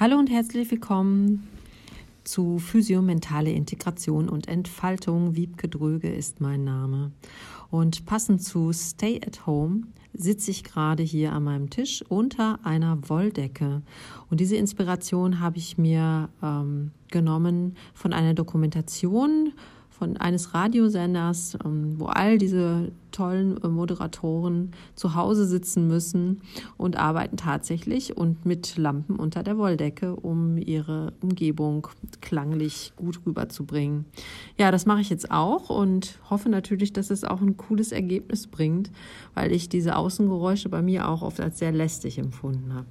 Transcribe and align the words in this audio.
Hallo 0.00 0.18
und 0.18 0.28
herzlich 0.28 0.68
willkommen 0.72 1.48
zu 2.24 2.58
Physio 2.58 3.00
Mentale 3.00 3.52
Integration 3.52 4.28
und 4.28 4.48
Entfaltung. 4.48 5.36
Wiebke 5.36 5.68
Dröge 5.68 6.12
ist 6.12 6.40
mein 6.40 6.64
Name. 6.64 7.12
Und 7.70 8.04
passend 8.04 8.42
zu 8.42 8.72
Stay 8.72 9.20
at 9.24 9.46
Home 9.46 9.82
sitze 10.12 10.50
ich 10.50 10.64
gerade 10.64 11.04
hier 11.04 11.32
an 11.32 11.44
meinem 11.44 11.70
Tisch 11.70 12.04
unter 12.08 12.58
einer 12.64 13.08
Wolldecke. 13.08 13.82
Und 14.30 14.40
diese 14.40 14.56
Inspiration 14.56 15.38
habe 15.38 15.58
ich 15.58 15.78
mir 15.78 16.28
ähm, 16.42 16.90
genommen 17.12 17.76
von 17.94 18.12
einer 18.12 18.34
Dokumentation 18.34 19.52
von 20.04 20.18
eines 20.18 20.52
Radiosenders, 20.52 21.56
ähm, 21.64 21.98
wo 21.98 22.04
all 22.06 22.36
diese 22.36 22.92
tollen 23.10 23.56
äh, 23.62 23.68
Moderatoren 23.68 24.72
zu 24.94 25.14
Hause 25.14 25.46
sitzen 25.46 25.88
müssen 25.88 26.42
und 26.76 26.98
arbeiten 26.98 27.38
tatsächlich 27.38 28.14
und 28.14 28.44
mit 28.44 28.76
Lampen 28.76 29.16
unter 29.16 29.42
der 29.42 29.56
Wolldecke, 29.56 30.14
um 30.14 30.58
ihre 30.58 31.14
Umgebung 31.22 31.88
klanglich 32.20 32.92
gut 32.96 33.20
rüberzubringen. 33.24 34.04
Ja, 34.58 34.70
das 34.70 34.84
mache 34.84 35.00
ich 35.00 35.08
jetzt 35.08 35.30
auch 35.30 35.70
und 35.70 36.18
hoffe 36.28 36.50
natürlich, 36.50 36.92
dass 36.92 37.08
es 37.08 37.24
auch 37.24 37.40
ein 37.40 37.56
cooles 37.56 37.90
Ergebnis 37.90 38.46
bringt, 38.46 38.90
weil 39.32 39.52
ich 39.52 39.70
diese 39.70 39.96
Außengeräusche 39.96 40.68
bei 40.68 40.82
mir 40.82 41.08
auch 41.08 41.22
oft 41.22 41.40
als 41.40 41.58
sehr 41.58 41.72
lästig 41.72 42.18
empfunden 42.18 42.74
habe. 42.74 42.86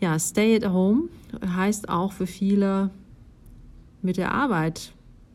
Ja, 0.00 0.16
Stay 0.20 0.54
at 0.54 0.72
Home 0.72 1.08
heißt 1.44 1.88
auch 1.88 2.12
für 2.12 2.28
viele 2.28 2.90
mit 4.00 4.16
der 4.16 4.32
Arbeit 4.32 4.92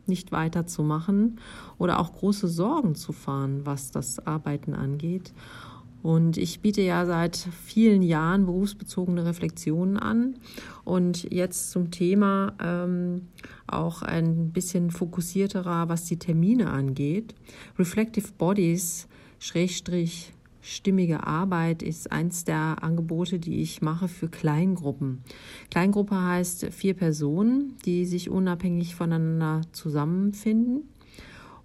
nicht 0.07 0.31
weiterzumachen 0.31 1.39
oder 1.77 1.99
auch 1.99 2.13
große 2.13 2.47
Sorgen 2.47 2.95
zu 2.95 3.13
fahren, 3.13 3.61
was 3.65 3.91
das 3.91 4.25
Arbeiten 4.25 4.73
angeht. 4.73 5.33
Und 6.03 6.37
ich 6.37 6.61
biete 6.61 6.81
ja 6.81 7.05
seit 7.05 7.35
vielen 7.37 8.01
Jahren 8.01 8.45
berufsbezogene 8.45 9.25
Reflexionen 9.25 9.97
an. 9.97 10.35
Und 10.83 11.31
jetzt 11.31 11.71
zum 11.71 11.91
Thema 11.91 12.53
ähm, 12.59 13.27
auch 13.67 14.01
ein 14.01 14.51
bisschen 14.51 14.89
fokussierterer, 14.89 15.89
was 15.89 16.05
die 16.05 16.17
Termine 16.17 16.71
angeht. 16.71 17.35
Reflective 17.77 18.29
Bodies, 18.37 19.07
Schrägstrich 19.39 20.33
stimmige 20.61 21.25
Arbeit 21.25 21.83
ist 21.83 22.11
eins 22.11 22.43
der 22.43 22.83
Angebote, 22.83 23.39
die 23.39 23.61
ich 23.61 23.81
mache 23.81 24.07
für 24.07 24.29
Kleingruppen. 24.29 25.23
Kleingruppe 25.69 26.15
heißt 26.21 26.67
vier 26.71 26.93
Personen, 26.93 27.77
die 27.85 28.05
sich 28.05 28.29
unabhängig 28.29 28.95
voneinander 28.95 29.61
zusammenfinden 29.71 30.83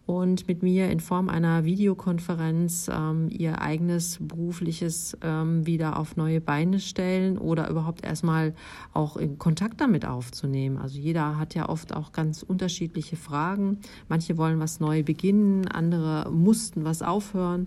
und 0.06 0.46
mit 0.46 0.62
mir 0.62 0.88
in 0.88 1.00
Form 1.00 1.28
einer 1.28 1.64
Videokonferenz 1.64 2.88
ähm, 2.92 3.28
ihr 3.28 3.60
eigenes 3.60 4.18
berufliches 4.20 5.18
ähm, 5.20 5.66
wieder 5.66 5.98
auf 5.98 6.16
neue 6.16 6.40
Beine 6.40 6.78
stellen 6.78 7.36
oder 7.36 7.68
überhaupt 7.68 8.04
erstmal 8.04 8.54
auch 8.92 9.16
in 9.16 9.36
Kontakt 9.38 9.80
damit 9.80 10.06
aufzunehmen. 10.06 10.78
Also 10.78 11.00
jeder 11.00 11.38
hat 11.38 11.56
ja 11.56 11.68
oft 11.68 11.92
auch 11.92 12.12
ganz 12.12 12.44
unterschiedliche 12.44 13.16
Fragen. 13.16 13.78
Manche 14.08 14.38
wollen 14.38 14.60
was 14.60 14.78
neu 14.78 15.02
beginnen, 15.02 15.66
andere 15.66 16.30
mussten 16.30 16.84
was 16.84 17.02
aufhören, 17.02 17.66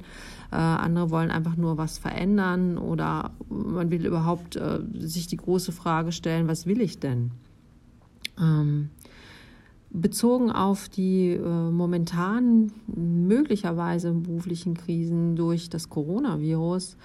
äh, 0.52 0.56
andere 0.56 1.12
wollen 1.12 1.32
einfach 1.32 1.58
nur 1.58 1.78
was 1.78 1.98
verändern 1.98 2.78
oder 2.78 3.32
man 3.50 3.92
will 3.92 4.06
überhaupt 4.06 4.56
äh, 4.56 4.80
sich 4.98 5.28
die 5.28 5.38
große 5.38 5.74
Frage 5.74 6.14
stellen, 6.14 6.48
was 6.48 6.66
will 6.66 6.80
ich 6.80 7.00
denn? 7.00 7.32
Ähm, 8.40 8.90
Bezogen 9.92 10.52
auf 10.52 10.88
die 10.88 11.32
äh, 11.32 11.72
momentanen 11.72 12.72
möglicherweise 12.88 14.14
beruflichen 14.14 14.76
Krisen 14.76 15.36
durch 15.36 15.70
das 15.70 15.90
Coronavirus 15.90 16.96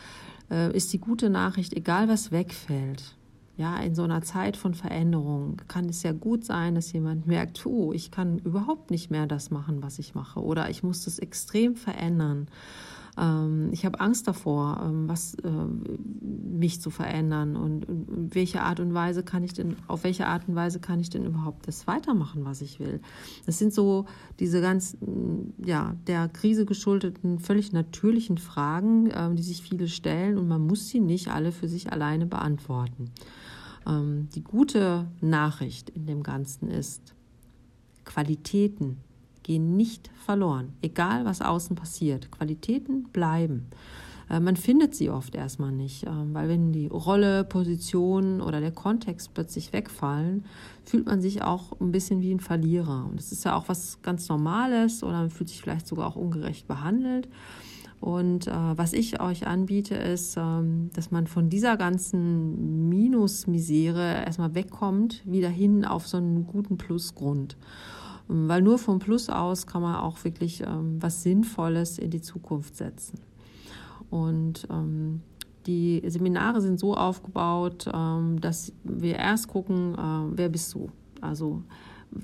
äh, 0.51 0.77
ist 0.77 0.93
die 0.93 0.99
gute 0.99 1.31
Nachricht, 1.31 1.73
egal 1.73 2.09
was 2.09 2.31
wegfällt, 2.31 3.17
ja, 3.57 3.77
in 3.79 3.95
so 3.95 4.03
einer 4.03 4.23
Zeit 4.23 4.57
von 4.57 4.75
Veränderung 4.75 5.59
kann 5.69 5.89
es 5.89 6.03
ja 6.03 6.13
gut 6.13 6.45
sein, 6.45 6.75
dass 6.75 6.93
jemand 6.93 7.27
merkt, 7.27 7.65
oh, 7.65 7.93
ich 7.93 8.11
kann 8.11 8.39
überhaupt 8.41 8.91
nicht 8.91 9.11
mehr 9.11 9.27
das 9.27 9.51
machen, 9.51 9.83
was 9.83 9.99
ich 9.99 10.15
mache, 10.15 10.41
oder 10.41 10.69
ich 10.71 10.83
muss 10.83 11.05
das 11.05 11.19
extrem 11.19 11.77
verändern. 11.77 12.49
Ähm, 13.19 13.69
ich 13.73 13.85
habe 13.85 14.01
Angst 14.01 14.27
davor, 14.27 14.81
ähm, 14.85 15.09
was 15.09 15.35
äh, 15.35 15.49
mich 15.51 16.81
zu 16.81 16.91
verändern 16.91 17.57
und, 17.57 17.89
und 17.89 18.35
welche 18.35 18.63
Art 18.63 18.81
und 18.81 18.95
Weise 18.95 19.23
kann 19.23 19.43
ich 19.43 19.53
denn, 19.53 19.77
auf 19.87 20.05
welche 20.05 20.27
Art 20.27 20.49
und 20.49 20.55
Weise 20.55 20.81
kann 20.81 21.01
ich 21.01 21.11
denn 21.11 21.25
überhaupt 21.25 21.69
das 21.69 21.87
weitermachen, 21.87 22.45
was 22.45 22.61
ich 22.61 22.81
will. 22.81 23.01
Das 23.47 23.59
sind 23.59 23.73
so 23.73 24.07
diese 24.41 24.61
ganz, 24.61 24.97
ja, 25.65 25.95
der 26.07 26.29
Krise 26.29 26.65
geschuldeten, 26.65 27.39
völlig 27.39 27.73
natürlichen 27.73 28.39
Fragen, 28.39 29.11
äh, 29.11 29.35
die 29.35 29.43
sich 29.43 29.63
viele 29.63 29.89
stellen 29.89 30.39
und 30.39 30.49
man 30.49 30.67
muss 30.67 30.89
sie 30.89 31.01
nicht 31.01 31.29
alle 31.29 31.53
für 31.53 31.69
sich 31.69 31.93
alleine 31.93 32.27
beantworten. 32.27 33.11
Ähm, 33.87 34.29
die 34.35 34.43
gute 34.43 35.07
Nachricht 35.21 35.91
in 35.91 36.07
dem 36.07 36.23
Ganzen 36.23 36.71
ist, 36.71 37.15
Qualitäten 38.05 38.99
gehen 39.45 39.77
nicht 39.77 40.11
verloren, 40.25 40.73
egal 40.83 41.25
was 41.25 41.41
außen 41.41 41.77
passiert. 41.77 42.33
Qualitäten 42.33 43.05
bleiben. 43.05 43.69
Äh, 44.29 44.41
man 44.41 44.57
findet 44.57 44.95
sie 44.95 45.11
oft 45.11 45.35
erstmal 45.35 45.73
nicht, 45.73 46.07
ähm, 46.07 46.35
weil 46.35 46.49
wenn 46.49 46.73
die 46.73 46.89
Rolle, 46.89 47.45
Position 47.45 48.41
oder 48.41 48.61
der 48.61 48.73
Kontext 48.73 49.35
plötzlich 49.35 49.73
wegfallen, 49.73 50.45
fühlt 50.85 51.07
man 51.07 51.21
sich 51.21 51.43
auch 51.43 51.79
ein 51.81 51.93
bisschen 51.93 52.21
wie 52.21 52.33
ein 52.33 52.41
Verlierer. 52.41 53.07
Und 53.09 53.19
das 53.19 53.33
ist 53.33 53.45
ja 53.45 53.55
auch 53.55 53.69
was 53.69 54.01
ganz 54.03 54.29
Normales 54.29 55.03
oder 55.03 55.21
man 55.21 55.31
fühlt 55.31 55.49
sich 55.49 55.61
vielleicht 55.61 55.87
sogar 55.87 56.09
auch 56.09 56.17
ungerecht 56.17 56.67
behandelt. 56.67 57.29
Und 58.01 58.49
äh, 58.49 58.53
was 58.53 58.93
ich 58.93 59.21
euch 59.21 59.47
anbiete, 59.47 59.95
ist, 59.95 60.37
ähm, 60.37 60.91
dass 60.95 61.11
man 61.11 61.27
von 61.27 61.49
dieser 61.49 61.79
ganzen 61.79 62.89
Minusmisere 62.91 64.25
erstmal 64.27 64.55
wegkommt, 64.55 65.23
wieder 65.25 65.49
hin 65.49 65.87
auf 65.87 66.07
so 66.07 66.19
einen 66.19 66.47
guten 66.47 66.77
Plusgrund. 66.77 67.57
Weil 68.29 68.63
nur 68.63 68.79
vom 68.79 68.99
Plus 68.99 69.29
aus 69.29 69.67
kann 69.67 69.83
man 69.83 69.97
auch 69.97 70.25
wirklich 70.25 70.63
ähm, 70.63 70.97
was 71.01 71.23
Sinnvolles 71.23 71.99
in 71.99 72.11
die 72.11 72.23
Zukunft 72.23 72.77
setzen. 72.77 73.21
Und 74.11 74.67
ähm, 74.71 75.21
die 75.67 76.03
Seminare 76.07 76.61
sind 76.61 76.79
so 76.79 76.95
aufgebaut, 76.95 77.89
ähm, 77.93 78.41
dass 78.41 78.73
wir 78.83 79.17
erst 79.17 79.49
gucken, 79.49 79.95
äh, 79.95 80.37
wer 80.37 80.49
bist 80.49 80.73
du? 80.75 80.91
Also 81.21 81.63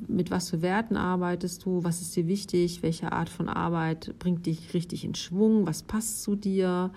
mit 0.09 0.31
was 0.31 0.51
für 0.51 0.63
Werten 0.63 0.97
arbeitest 0.97 1.65
du, 1.65 1.83
was 1.85 2.01
ist 2.01 2.15
dir 2.15 2.27
wichtig, 2.27 2.83
welche 2.83 3.13
Art 3.13 3.29
von 3.29 3.49
Arbeit 3.49 4.15
bringt 4.19 4.47
dich 4.47 4.75
richtig 4.75 5.05
in 5.05 5.15
Schwung, 5.15 5.67
was 5.67 5.83
passt 5.83 6.23
zu 6.23 6.37
dir, 6.37 6.91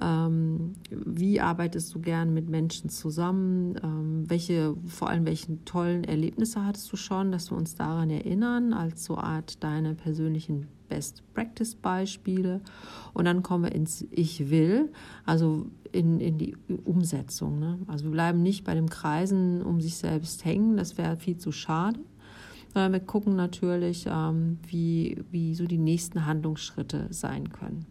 ähm, 0.00 0.74
wie 0.90 1.40
arbeitest 1.40 1.94
du 1.94 2.00
gern 2.00 2.34
mit 2.34 2.48
Menschen 2.48 2.90
zusammen, 2.90 3.76
ähm, 3.82 4.24
welche, 4.28 4.74
vor 4.86 5.08
allem 5.10 5.26
welche 5.26 5.64
tollen 5.64 6.04
Erlebnisse 6.04 6.64
hattest 6.64 6.92
du 6.92 6.96
schon, 6.96 7.32
dass 7.32 7.50
wir 7.50 7.56
uns 7.56 7.74
daran 7.74 8.10
erinnern, 8.10 8.72
als 8.72 9.04
so 9.04 9.16
Art 9.16 9.62
deine 9.62 9.94
persönlichen 9.94 10.68
Best-Practice-Beispiele. 10.88 12.60
Und 13.14 13.24
dann 13.24 13.42
kommen 13.42 13.64
wir 13.64 13.72
ins 13.72 14.04
Ich 14.10 14.50
will, 14.50 14.92
also 15.24 15.66
in, 15.90 16.20
in 16.20 16.38
die 16.38 16.56
Umsetzung. 16.84 17.58
Ne? 17.58 17.78
Also 17.86 18.04
wir 18.04 18.12
bleiben 18.12 18.42
nicht 18.42 18.64
bei 18.64 18.74
dem 18.74 18.88
Kreisen 18.88 19.62
um 19.62 19.80
sich 19.80 19.96
selbst 19.96 20.44
hängen, 20.44 20.76
das 20.76 20.98
wäre 20.98 21.16
viel 21.16 21.36
zu 21.36 21.52
schade 21.52 22.00
wir 22.74 23.00
gucken 23.00 23.36
natürlich, 23.36 24.06
ähm, 24.08 24.58
wie, 24.66 25.22
wie 25.30 25.54
so 25.54 25.66
die 25.66 25.78
nächsten 25.78 26.26
Handlungsschritte 26.26 27.06
sein 27.10 27.52
können. 27.52 27.86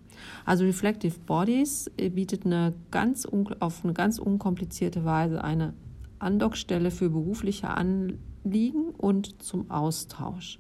Also 0.46 0.66
Reflective 0.66 1.20
Bodies 1.26 1.90
äh, 1.98 2.10
bietet 2.10 2.46
eine 2.46 2.74
ganz 2.90 3.28
auf 3.60 3.84
eine 3.84 3.94
ganz 3.94 4.20
unkomplizierte 4.20 5.06
Weise 5.06 5.44
eine 5.44 5.74
Andockstelle 6.20 6.92
für 6.92 7.10
berufliche 7.10 7.70
Anliegen 7.70 8.90
und 8.98 9.42
zum 9.42 9.70
Austausch. 9.72 10.60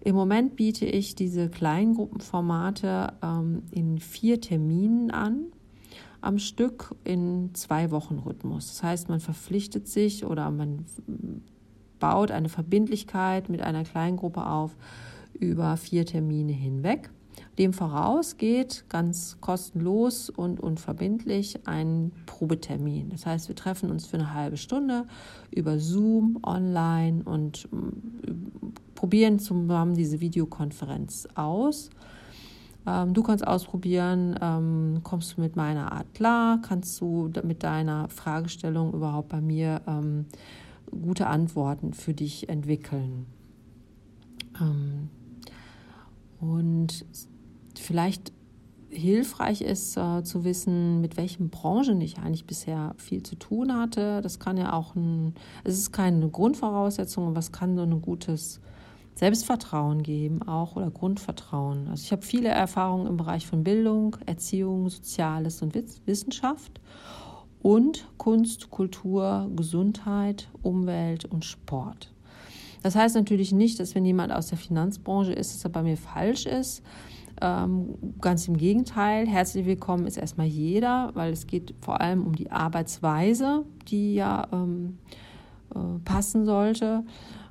Im 0.00 0.14
Moment 0.14 0.56
biete 0.56 0.86
ich 0.86 1.14
diese 1.14 1.48
Kleingruppenformate 1.48 3.12
ähm, 3.22 3.62
in 3.70 3.98
vier 3.98 4.40
Terminen 4.40 5.10
an 5.10 5.46
am 6.20 6.38
Stück 6.38 6.94
in 7.04 7.50
zwei 7.54 7.90
Wochen 7.90 8.18
Rhythmus. 8.18 8.68
Das 8.68 8.82
heißt, 8.82 9.08
man 9.08 9.20
verpflichtet 9.20 9.86
sich 9.86 10.24
oder 10.24 10.50
man 10.50 10.84
baut 11.98 12.30
eine 12.30 12.48
Verbindlichkeit 12.48 13.48
mit 13.48 13.60
einer 13.62 13.84
Kleingruppe 13.84 14.46
auf 14.46 14.76
über 15.38 15.76
vier 15.76 16.06
Termine 16.06 16.52
hinweg. 16.52 17.10
Dem 17.58 17.72
voraus 17.72 18.36
geht 18.36 18.84
ganz 18.88 19.38
kostenlos 19.40 20.30
und 20.30 20.60
unverbindlich 20.60 21.66
ein 21.66 22.12
Probetermin. 22.26 23.10
Das 23.10 23.26
heißt, 23.26 23.48
wir 23.48 23.56
treffen 23.56 23.90
uns 23.90 24.06
für 24.06 24.16
eine 24.16 24.32
halbe 24.32 24.56
Stunde 24.56 25.06
über 25.50 25.78
Zoom, 25.78 26.38
online 26.44 27.22
und 27.24 27.68
mm, 27.72 28.72
probieren 28.94 29.38
zusammen 29.38 29.94
diese 29.94 30.20
Videokonferenz 30.20 31.28
aus. 31.34 31.90
Ähm, 32.86 33.12
du 33.12 33.22
kannst 33.22 33.46
ausprobieren, 33.46 34.38
ähm, 34.40 35.00
kommst 35.02 35.36
du 35.36 35.40
mit 35.40 35.56
meiner 35.56 35.92
Art 35.92 36.14
klar, 36.14 36.60
kannst 36.62 37.00
du 37.00 37.30
mit 37.42 37.62
deiner 37.62 38.08
Fragestellung 38.08 38.92
überhaupt 38.94 39.28
bei 39.28 39.40
mir 39.40 39.82
ähm, 39.86 40.26
gute 40.90 41.26
Antworten 41.26 41.92
für 41.92 42.14
dich 42.14 42.48
entwickeln. 42.48 43.26
Ähm, 44.60 45.10
und 46.40 47.04
vielleicht 47.76 48.32
hilfreich 48.90 49.60
ist 49.60 49.96
äh, 49.96 50.22
zu 50.22 50.44
wissen, 50.44 51.00
mit 51.00 51.16
welchen 51.16 51.50
Branchen 51.50 52.00
ich 52.00 52.18
eigentlich 52.18 52.46
bisher 52.46 52.94
viel 52.96 53.22
zu 53.22 53.36
tun 53.36 53.74
hatte. 53.74 54.20
Das 54.22 54.38
kann 54.38 54.56
ja 54.56 54.72
auch 54.72 54.94
ein, 54.94 55.34
es 55.64 55.78
ist 55.78 55.92
keine 55.92 56.28
Grundvoraussetzung, 56.28 57.28
aber 57.28 57.38
es 57.38 57.52
kann 57.52 57.76
so 57.76 57.82
ein 57.82 58.00
gutes 58.00 58.60
Selbstvertrauen 59.14 60.02
geben 60.02 60.42
auch 60.42 60.76
oder 60.76 60.90
Grundvertrauen. 60.90 61.88
Also 61.88 62.04
ich 62.04 62.12
habe 62.12 62.22
viele 62.22 62.48
Erfahrungen 62.48 63.08
im 63.08 63.16
Bereich 63.16 63.46
von 63.46 63.64
Bildung, 63.64 64.16
Erziehung, 64.26 64.88
Soziales 64.88 65.60
und 65.60 65.74
Wissenschaft 66.06 66.80
und 67.62 68.08
Kunst, 68.18 68.70
Kultur, 68.70 69.50
Gesundheit, 69.54 70.48
Umwelt 70.62 71.24
und 71.24 71.44
Sport. 71.44 72.12
Das 72.82 72.94
heißt 72.94 73.16
natürlich 73.16 73.52
nicht, 73.52 73.80
dass 73.80 73.94
wenn 73.94 74.04
jemand 74.04 74.32
aus 74.32 74.48
der 74.48 74.58
Finanzbranche 74.58 75.32
ist, 75.32 75.54
dass 75.54 75.64
er 75.64 75.70
bei 75.70 75.82
mir 75.82 75.96
falsch 75.96 76.46
ist. 76.46 76.82
Ähm, 77.40 77.94
ganz 78.20 78.48
im 78.48 78.56
Gegenteil, 78.56 79.26
herzlich 79.26 79.64
willkommen 79.66 80.06
ist 80.06 80.16
erstmal 80.16 80.46
jeder, 80.46 81.10
weil 81.14 81.32
es 81.32 81.46
geht 81.46 81.74
vor 81.80 82.00
allem 82.00 82.26
um 82.26 82.34
die 82.34 82.50
Arbeitsweise, 82.50 83.64
die 83.88 84.14
ja 84.14 84.46
ähm, 84.52 84.98
äh, 85.74 85.98
passen 86.04 86.44
sollte. 86.44 87.04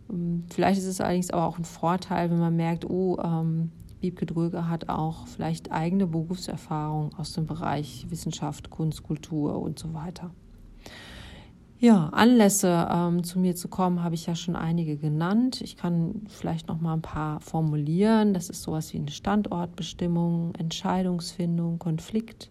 Ähm, 0.10 0.44
vielleicht 0.50 0.80
ist 0.80 0.88
es 0.88 1.00
allerdings 1.00 1.32
aber 1.32 1.46
auch 1.46 1.58
ein 1.58 1.66
Vorteil, 1.66 2.30
wenn 2.32 2.40
man 2.40 2.56
merkt, 2.56 2.90
oh, 2.90 3.18
ähm, 3.24 3.72
Wiebke 4.00 4.26
Dröge 4.26 4.70
hat 4.70 4.90
auch 4.90 5.28
vielleicht 5.28 5.72
eigene 5.72 6.08
Berufserfahrung 6.08 7.14
aus 7.18 7.34
dem 7.34 7.46
Bereich 7.46 8.06
Wissenschaft, 8.10 8.70
Kunst, 8.70 9.04
Kultur 9.04 9.60
und 9.62 9.80
so 9.80 9.94
weiter. 9.94 10.32
Ja, 11.80 12.08
Anlässe 12.10 12.88
ähm, 12.92 13.24
zu 13.24 13.38
mir 13.38 13.56
zu 13.56 13.68
kommen, 13.68 14.04
habe 14.04 14.16
ich 14.16 14.26
ja 14.26 14.36
schon 14.36 14.56
einige 14.56 14.98
genannt. 14.98 15.62
Ich 15.62 15.78
kann 15.78 16.26
vielleicht 16.28 16.68
noch 16.68 16.82
mal 16.82 16.94
ein 16.94 17.04
paar 17.04 17.40
formulieren. 17.40 18.34
Das 18.34 18.50
ist 18.50 18.64
sowas 18.64 18.94
wie 18.94 18.98
eine 18.98 19.12
Standortbestimmung, 19.12 20.56
Entscheidungsfindung, 20.56 21.78
Konflikt, 21.78 22.50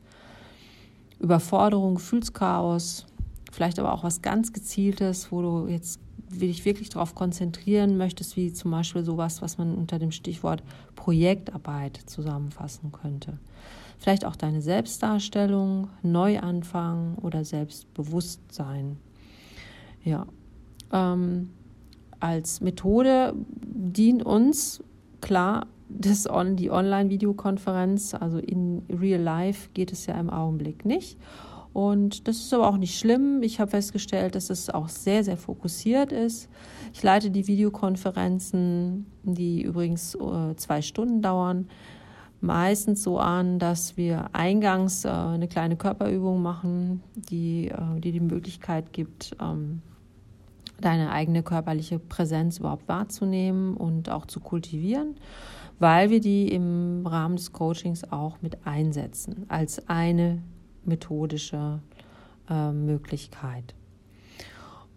Überforderung, 1.18 1.96
Gefühlschaos, 1.96 3.06
vielleicht 3.50 3.80
aber 3.80 3.94
auch 3.94 4.04
was 4.04 4.22
ganz 4.22 4.52
Gezieltes, 4.52 5.32
wo 5.32 5.42
du 5.42 5.66
jetzt 5.66 5.98
dich 6.30 6.64
wirklich 6.64 6.88
darauf 6.88 7.14
konzentrieren 7.14 7.96
möchtest, 7.96 8.36
wie 8.36 8.52
zum 8.52 8.70
Beispiel 8.70 9.04
sowas, 9.04 9.42
was 9.42 9.58
man 9.58 9.74
unter 9.74 9.98
dem 9.98 10.10
Stichwort 10.10 10.62
Projektarbeit 10.94 11.98
zusammenfassen 12.06 12.92
könnte. 12.92 13.38
Vielleicht 13.98 14.24
auch 14.24 14.36
deine 14.36 14.60
Selbstdarstellung, 14.60 15.88
Neuanfang 16.02 17.16
oder 17.22 17.44
Selbstbewusstsein. 17.44 18.98
Ja. 20.04 20.26
Ähm, 20.92 21.50
als 22.20 22.60
Methode 22.60 23.34
dient 23.62 24.24
uns 24.24 24.82
klar 25.20 25.66
das 25.88 26.28
on, 26.28 26.56
die 26.56 26.70
Online-Videokonferenz, 26.70 28.14
also 28.14 28.38
in 28.38 28.82
Real 28.90 29.20
Life 29.20 29.68
geht 29.72 29.92
es 29.92 30.06
ja 30.06 30.18
im 30.18 30.30
Augenblick 30.30 30.84
nicht. 30.84 31.16
Und 31.76 32.26
das 32.26 32.36
ist 32.38 32.54
aber 32.54 32.68
auch 32.68 32.78
nicht 32.78 32.98
schlimm. 32.98 33.42
Ich 33.42 33.60
habe 33.60 33.72
festgestellt, 33.72 34.34
dass 34.34 34.48
es 34.48 34.70
auch 34.70 34.88
sehr, 34.88 35.22
sehr 35.22 35.36
fokussiert 35.36 36.10
ist. 36.10 36.48
Ich 36.94 37.02
leite 37.02 37.30
die 37.30 37.46
Videokonferenzen, 37.46 39.04
die 39.24 39.60
übrigens 39.60 40.14
äh, 40.14 40.56
zwei 40.56 40.80
Stunden 40.80 41.20
dauern, 41.20 41.68
meistens 42.40 43.02
so 43.02 43.18
an, 43.18 43.58
dass 43.58 43.98
wir 43.98 44.30
eingangs 44.32 45.04
äh, 45.04 45.10
eine 45.10 45.48
kleine 45.48 45.76
Körperübung 45.76 46.40
machen, 46.40 47.02
die, 47.14 47.68
äh, 47.68 48.00
die 48.00 48.12
die 48.12 48.20
Möglichkeit 48.20 48.94
gibt, 48.94 49.36
ähm, 49.38 49.82
deine 50.80 51.12
eigene 51.12 51.42
körperliche 51.42 51.98
Präsenz 51.98 52.56
überhaupt 52.56 52.88
wahrzunehmen 52.88 53.76
und 53.76 54.08
auch 54.08 54.24
zu 54.24 54.40
kultivieren, 54.40 55.16
weil 55.78 56.08
wir 56.08 56.20
die 56.20 56.48
im 56.48 57.06
Rahmen 57.06 57.36
des 57.36 57.52
Coachings 57.52 58.10
auch 58.10 58.40
mit 58.40 58.66
einsetzen 58.66 59.44
als 59.48 59.90
eine 59.90 60.40
methodische 60.86 61.80
äh, 62.48 62.72
Möglichkeit. 62.72 63.74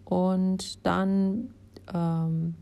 Und 0.04 0.84
dann 0.86 1.54
ähm, 1.92 2.54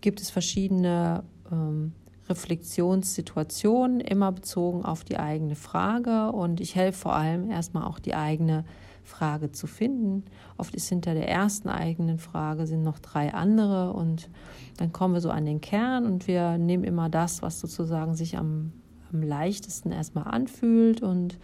gibt 0.00 0.20
es 0.20 0.30
verschiedene 0.30 1.22
ähm, 1.50 1.92
Reflexionssituationen, 2.28 4.00
immer 4.00 4.32
bezogen 4.32 4.84
auf 4.84 5.04
die 5.04 5.18
eigene 5.18 5.54
Frage. 5.54 6.32
Und 6.32 6.60
ich 6.60 6.76
helfe 6.76 7.00
vor 7.00 7.14
allem 7.14 7.50
erstmal 7.50 7.84
auch 7.84 7.98
die 7.98 8.14
eigene 8.14 8.64
Frage 9.04 9.52
zu 9.52 9.66
finden. 9.66 10.24
Oft 10.56 10.74
ist 10.74 10.88
hinter 10.88 11.14
der 11.14 11.28
ersten 11.28 11.68
eigenen 11.68 12.18
Frage 12.18 12.66
sind 12.66 12.82
noch 12.82 12.98
drei 12.98 13.34
andere 13.34 13.92
und 13.92 14.30
dann 14.76 14.92
kommen 14.92 15.14
wir 15.14 15.20
so 15.20 15.30
an 15.30 15.44
den 15.44 15.60
Kern 15.60 16.06
und 16.06 16.26
wir 16.26 16.56
nehmen 16.58 16.84
immer 16.84 17.08
das, 17.08 17.42
was 17.42 17.60
sozusagen 17.60 18.14
sich 18.14 18.38
am, 18.38 18.72
am 19.12 19.22
leichtesten 19.22 19.92
erstmal 19.92 20.24
anfühlt 20.24 21.02
und 21.02 21.38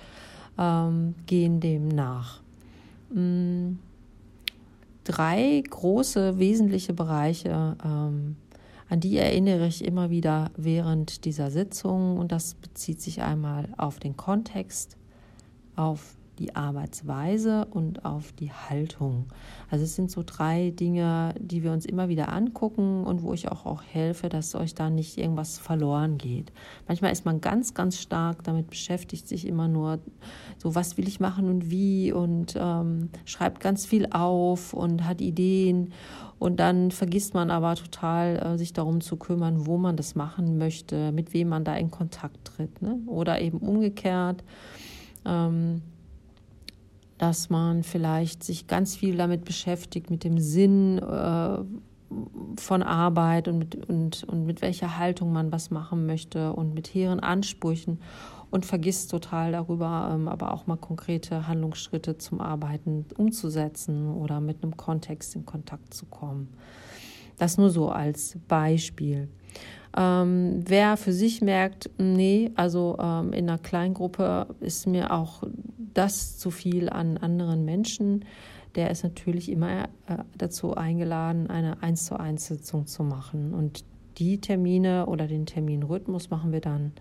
ähm, 0.59 1.15
gehen 1.27 1.61
dem 1.61 1.89
nach. 1.89 2.41
Mhm. 3.11 3.79
Drei 5.05 5.63
große 5.69 6.39
wesentliche 6.39 6.93
Bereiche, 6.93 7.77
ähm, 7.83 8.37
an 8.91 9.01
die 9.01 9.17
erinnere 9.17 9.67
ich 9.67 9.85
immer 9.85 10.11
wieder 10.11 10.51
während 10.57 11.25
dieser 11.25 11.51
Sitzung 11.51 12.19
und 12.19 12.33
das 12.33 12.55
bezieht 12.55 13.01
sich 13.01 13.23
einmal 13.23 13.69
auf 13.77 13.99
den 13.99 14.17
Kontext, 14.17 14.97
auf 15.77 16.18
die 16.39 16.55
Arbeitsweise 16.57 17.67
und 17.71 18.05
auf 18.05 18.33
die 18.33 18.53
Haltung. 18.53 19.27
Also 19.71 19.85
es 19.85 19.97
sind 19.97 20.11
so 20.11 20.23
drei 20.25 20.71
Dinge, 20.71 21.35
die 21.39 21.63
wir 21.63 21.73
uns 21.73 21.85
immer 21.85 22.09
wieder 22.09 22.33
angucken 22.33 23.05
und 23.05 23.23
wo 23.23 23.35
ich 23.35 23.49
auch, 23.49 23.67
auch 23.67 23.83
helfe, 23.83 24.29
dass 24.29 24.55
euch 24.55 24.75
da 24.75 24.91
nicht 24.91 25.19
irgendwas 25.19 25.59
verloren 25.59 26.19
geht. 26.19 26.53
Manchmal 26.87 27.13
ist 27.13 27.25
man 27.25 27.41
ganz, 27.41 27.75
ganz 27.75 27.99
stark 27.99 28.45
damit 28.45 28.71
beschäftigt, 28.71 29.29
sich 29.29 29.47
immer 29.47 29.69
nur 29.69 29.99
so, 30.57 30.75
was 30.75 30.97
will 30.97 31.09
ich 31.09 31.21
machen 31.21 31.49
und 31.49 31.71
wie 31.71 32.13
und 32.13 32.55
ähm, 32.59 33.11
schreibt 33.25 33.61
ganz 33.61 33.87
viel 33.87 34.07
auf 34.11 34.73
und 34.73 35.07
hat 35.07 35.21
Ideen. 35.21 35.93
Und 36.39 36.61
dann 36.61 36.91
vergisst 36.91 37.35
man 37.35 37.51
aber 37.51 37.75
total, 37.75 38.37
äh, 38.37 38.59
sich 38.59 38.73
darum 38.73 39.01
zu 39.01 39.17
kümmern, 39.17 39.67
wo 39.67 39.77
man 39.77 39.97
das 39.97 40.15
machen 40.15 40.57
möchte, 40.57 41.11
mit 41.13 41.35
wem 41.35 41.49
man 41.49 41.65
da 41.65 41.75
in 41.75 41.91
Kontakt 41.91 42.45
tritt. 42.45 42.81
Ne? 42.81 43.01
Oder 43.07 43.41
eben 43.41 43.59
umgekehrt. 43.59 44.45
Ähm, 45.25 45.83
dass 47.19 47.51
man 47.51 47.83
vielleicht 47.83 48.45
sich 48.45 48.67
ganz 48.67 48.97
viel 48.97 49.17
damit 49.17 49.45
beschäftigt, 49.45 50.11
mit 50.11 50.25
dem 50.25 50.39
Sinn 50.39 50.99
äh, 50.99 51.59
von 52.57 52.83
Arbeit 52.83 53.49
und 53.49 53.59
mit, 53.59 53.89
und, 53.89 54.25
und 54.25 54.47
mit 54.47 54.63
welcher 54.63 54.99
Haltung 54.99 55.33
man 55.33 55.53
was 55.53 55.71
machen 55.71 56.07
möchte 56.07 56.53
und 56.53 56.75
mit 56.75 56.89
hehren 56.89 57.21
Ansprüchen 57.21 57.99
und 58.51 58.65
vergisst 58.65 59.11
total 59.11 59.53
darüber, 59.53 60.11
ähm, 60.15 60.29
aber 60.29 60.53
auch 60.53 60.67
mal 60.67 60.77
konkrete 60.77 61.47
Handlungsschritte 61.47 62.17
zum 62.19 62.41
Arbeiten 62.41 63.05
umzusetzen 63.17 64.15
oder 64.15 64.41
mit 64.41 64.63
einem 64.63 64.77
Kontext 64.77 65.37
in 65.37 65.45
Kontakt 65.45 65.93
zu 65.93 66.07
kommen. 66.07 66.49
Das 67.37 67.59
nur 67.59 67.71
so 67.71 67.91
als 67.91 68.39
Beispiel. 68.49 69.29
Ähm, 69.97 70.63
wer 70.67 70.97
für 70.97 71.13
sich 71.13 71.41
merkt, 71.41 71.91
nee, 71.99 72.51
also 72.57 72.97
ähm, 73.01 73.33
in 73.33 73.49
einer 73.49 73.59
Kleingruppe 73.59 74.47
ist 74.61 74.87
mir 74.87 75.13
auch 75.13 75.43
das 75.99 76.39
zu 76.39 76.53
viel 76.53 76.89
an 76.89 77.17
anderen 77.17 77.65
Menschen, 77.65 78.25
der 78.77 78.91
ist 78.91 79.03
natürlich 79.03 79.51
immer 79.51 79.85
äh, 80.07 80.19
dazu 80.37 80.75
eingeladen, 80.75 81.51
eine 81.51 81.83
1 81.83 82.07
zu 82.07 82.21
1 82.21 82.47
Sitzung 82.47 82.87
zu 82.87 83.03
machen. 83.03 83.53
Und 83.53 83.85
die 84.19 84.41
Termine 84.41 85.07
oder 85.07 85.27
den 85.27 85.45
Terminrhythmus 85.45 86.31
machen 86.31 86.53
wir 86.53 86.61
dann 86.61 86.93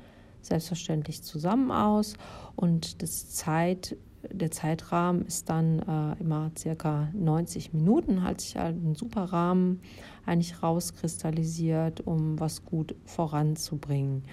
selbstverständlich 0.41 1.21
zusammen 1.21 1.71
aus. 1.71 2.15
Und 2.55 3.03
das 3.03 3.29
Zeit, 3.29 3.95
der 4.31 4.49
Zeitrahmen 4.49 5.25
ist 5.25 5.49
dann 5.49 5.79
äh, 5.79 6.19
immer 6.19 6.49
circa 6.57 7.09
90 7.13 7.73
Minuten, 7.73 8.23
hat 8.23 8.41
sich 8.41 8.57
halt 8.57 8.77
ein 8.77 8.95
super 8.95 9.25
Rahmen 9.25 9.81
eigentlich 10.25 10.63
rauskristallisiert, 10.63 12.01
um 12.01 12.39
was 12.39 12.65
gut 12.65 12.95
voranzubringen. 13.05 14.23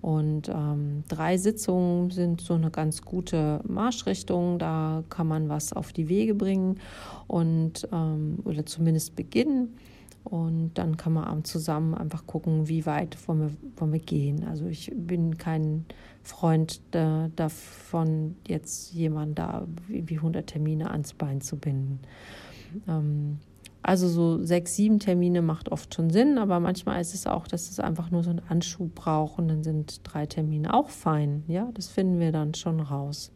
Und 0.00 0.48
ähm, 0.48 1.04
drei 1.08 1.36
Sitzungen 1.36 2.10
sind 2.10 2.40
so 2.40 2.54
eine 2.54 2.70
ganz 2.70 3.02
gute 3.02 3.60
Marschrichtung. 3.66 4.58
Da 4.58 5.04
kann 5.10 5.26
man 5.26 5.48
was 5.48 5.72
auf 5.72 5.92
die 5.92 6.08
Wege 6.08 6.34
bringen 6.34 6.80
und 7.26 7.86
ähm, 7.92 8.38
oder 8.44 8.64
zumindest 8.64 9.14
beginnen. 9.14 9.76
Und 10.24 10.72
dann 10.74 10.96
kann 10.96 11.14
man 11.14 11.44
zusammen 11.44 11.94
einfach 11.94 12.26
gucken, 12.26 12.68
wie 12.68 12.84
weit 12.84 13.16
wollen 13.26 13.40
wir, 13.40 13.50
wollen 13.76 13.92
wir 13.92 14.00
gehen. 14.00 14.44
Also 14.44 14.66
ich 14.66 14.92
bin 14.94 15.38
kein 15.38 15.86
Freund 16.22 16.80
äh, 16.92 17.28
davon, 17.36 18.36
jetzt 18.46 18.92
jemanden 18.92 19.34
da 19.34 19.66
wie 19.88 20.16
100 20.16 20.46
Termine 20.46 20.90
ans 20.90 21.14
Bein 21.14 21.40
zu 21.40 21.56
binden. 21.56 22.00
Ähm, 22.86 23.38
also 23.82 24.08
so 24.08 24.44
sechs, 24.44 24.76
sieben 24.76 24.98
Termine 24.98 25.42
macht 25.42 25.70
oft 25.72 25.94
schon 25.94 26.10
Sinn, 26.10 26.38
aber 26.38 26.60
manchmal 26.60 27.00
ist 27.00 27.14
es 27.14 27.26
auch, 27.26 27.46
dass 27.46 27.70
es 27.70 27.80
einfach 27.80 28.10
nur 28.10 28.22
so 28.22 28.30
einen 28.30 28.42
Anschub 28.48 28.94
braucht 28.94 29.38
und 29.38 29.48
dann 29.48 29.62
sind 29.62 30.00
drei 30.04 30.26
Termine 30.26 30.74
auch 30.74 30.90
fein. 30.90 31.44
Ja, 31.48 31.70
das 31.74 31.88
finden 31.88 32.20
wir 32.20 32.32
dann 32.32 32.54
schon 32.54 32.80
raus. 32.80 33.32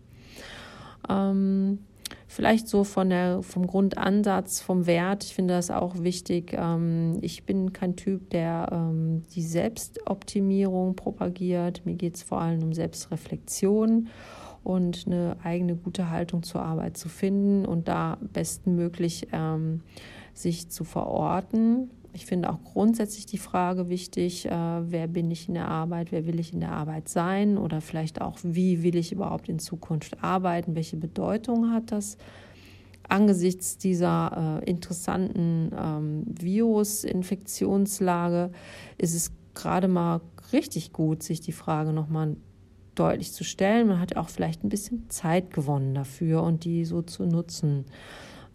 Ähm, 1.09 1.79
Vielleicht 2.27 2.69
so 2.69 2.85
von 2.85 3.11
der, 3.11 3.43
vom 3.43 3.67
Grundansatz, 3.67 4.61
vom 4.61 4.87
Wert, 4.87 5.25
ich 5.25 5.35
finde 5.35 5.55
das 5.55 5.71
auch 5.71 6.03
wichtig. 6.03 6.53
Ähm, 6.53 7.19
ich 7.21 7.45
bin 7.45 7.73
kein 7.73 7.97
Typ, 7.97 8.31
der 8.31 8.69
ähm, 8.73 9.23
die 9.35 9.43
Selbstoptimierung 9.43 10.97
propagiert. 10.97 11.83
Mir 11.85 11.95
geht 11.95 12.17
es 12.17 12.23
vor 12.23 12.41
allem 12.41 12.63
um 12.63 12.73
Selbstreflexion 12.73 14.09
und 14.65 15.05
eine 15.07 15.37
eigene 15.45 15.77
gute 15.77 16.11
Haltung 16.11 16.43
zur 16.43 16.63
Arbeit 16.63 16.97
zu 16.97 17.09
finden 17.09 17.67
und 17.67 17.87
da 17.89 18.19
bestmöglich 18.21 19.29
ähm, 19.33 19.83
sich 20.35 20.69
zu 20.71 20.85
verorten. 20.85 21.91
Ich 22.13 22.27
finde 22.27 22.51
auch 22.51 22.63
grundsätzlich 22.63 23.25
die 23.27 23.39
Frage 23.39 23.89
wichtig, 23.89 24.47
äh, 24.47 24.51
wer 24.51 25.09
bin 25.09 25.29
ich 25.31 25.49
in 25.49 25.55
der 25.55 25.69
Arbeit, 25.69 26.13
wer 26.13 26.27
will 26.27 26.39
ich 26.39 26.53
in 26.53 26.61
der 26.61 26.73
Arbeit 26.73 27.09
sein 27.09 27.57
oder 27.59 27.81
vielleicht 27.81 28.21
auch, 28.21 28.39
wie 28.43 28.85
will 28.85 28.97
ich 28.97 29.11
überhaupt 29.11 29.49
in 29.49 29.59
Zukunft 29.59 30.23
arbeiten, 30.23 30.77
welche 30.77 30.97
Bedeutung 30.97 31.73
hat 31.73 31.91
das. 31.91 32.19
Angesichts 33.09 33.79
dieser 33.79 34.61
äh, 34.63 34.71
interessanten 34.71 35.73
ähm, 35.77 36.23
Virus-Infektionslage 36.27 38.53
ist 38.97 39.15
es 39.15 39.33
gerade 39.55 39.89
mal 39.89 40.21
richtig 40.53 40.93
gut, 40.93 41.23
sich 41.23 41.41
die 41.41 41.53
Frage 41.53 41.93
nochmal 41.93 42.37
deutlich 42.95 43.33
zu 43.33 43.45
stellen. 43.45 43.89
Man 43.89 44.01
hat 44.01 44.17
auch 44.17 44.29
vielleicht 44.29 44.65
ein 44.65 44.69
bisschen 44.69 45.09
Zeit 45.11 45.53
gewonnen 45.53 45.95
dafür 45.95 46.43
und 46.43 46.65
die 46.65 46.85
so 46.85 47.03
zu 47.03 47.25
nutzen. 47.25 47.85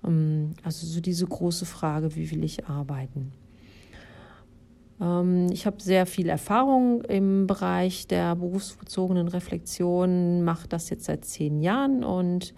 Ähm, 0.05 0.51
also 0.63 0.85
so 0.85 1.01
diese 1.01 1.25
große 1.25 1.65
Frage, 1.65 2.15
wie 2.15 2.31
will 2.31 2.43
ich 2.43 2.67
arbeiten? 2.67 3.31
Ähm, 5.01 5.47
ich 5.51 5.65
habe 5.65 5.81
sehr 5.81 6.05
viel 6.05 6.29
Erfahrung 6.29 7.01
im 7.03 7.47
Bereich 7.47 8.07
der 8.07 8.35
berufsbezogenen 8.35 9.27
Reflexion, 9.27 10.43
mache 10.43 10.67
das 10.67 10.89
jetzt 10.89 11.05
seit 11.05 11.25
zehn 11.25 11.59
Jahren 11.61 12.03
und 12.03 12.53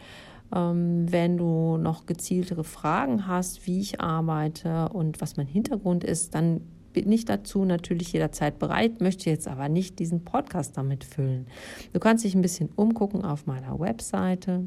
ähm, 0.54 1.12
wenn 1.12 1.38
du 1.38 1.78
noch 1.78 2.06
gezieltere 2.06 2.64
Fragen 2.64 3.28
hast, 3.28 3.68
wie 3.68 3.80
ich 3.80 4.02
arbeite 4.02 4.90
und 4.90 5.22
was 5.22 5.38
mein 5.38 5.48
Hintergrund 5.48 6.04
ist, 6.04 6.36
dann 6.36 6.62
bin 6.94 7.10
ich 7.10 7.24
dazu 7.24 7.64
natürlich 7.64 8.12
jederzeit 8.12 8.60
bereit, 8.60 9.00
möchte 9.00 9.30
jetzt 9.30 9.48
aber 9.48 9.70
nicht 9.70 10.00
diesen 10.00 10.26
Podcast 10.26 10.76
damit 10.76 11.06
füllen. 11.06 11.48
Du 11.94 12.00
kannst 12.00 12.26
dich 12.26 12.36
ein 12.36 12.42
bisschen 12.42 12.70
umgucken 12.76 13.24
auf 13.24 13.46
meiner 13.46 13.80
Webseite 13.80 14.66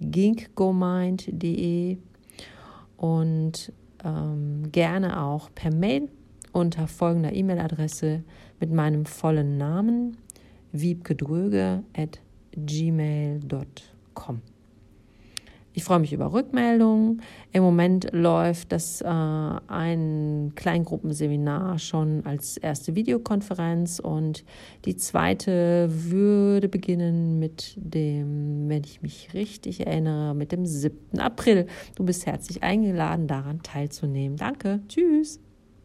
www.ginkgomind.de 0.00 1.98
und 2.96 3.72
ähm, 4.04 4.70
gerne 4.72 5.22
auch 5.22 5.50
per 5.54 5.72
Mail 5.72 6.08
unter 6.52 6.88
folgender 6.88 7.32
E-Mail-Adresse 7.32 8.22
mit 8.60 8.72
meinem 8.72 9.06
vollen 9.06 9.56
Namen 9.58 10.16
wiebkedröge 10.72 11.82
at 11.96 12.20
gmail.com. 12.56 14.42
Ich 15.78 15.84
freue 15.84 16.00
mich 16.00 16.12
über 16.12 16.32
Rückmeldungen. 16.32 17.22
Im 17.52 17.62
Moment 17.62 18.08
läuft 18.10 18.72
das 18.72 19.00
äh, 19.00 19.06
ein 19.06 20.50
Kleingruppenseminar 20.56 21.78
schon 21.78 22.26
als 22.26 22.56
erste 22.56 22.96
Videokonferenz 22.96 24.00
und 24.00 24.44
die 24.86 24.96
zweite 24.96 25.88
würde 25.88 26.68
beginnen 26.68 27.38
mit 27.38 27.74
dem, 27.76 28.68
wenn 28.68 28.82
ich 28.82 29.02
mich 29.02 29.32
richtig 29.34 29.86
erinnere, 29.86 30.34
mit 30.34 30.50
dem 30.50 30.66
7. 30.66 31.20
April. 31.20 31.68
Du 31.94 32.04
bist 32.04 32.26
herzlich 32.26 32.64
eingeladen, 32.64 33.28
daran 33.28 33.62
teilzunehmen. 33.62 34.36
Danke. 34.36 34.80
Tschüss. 34.88 35.38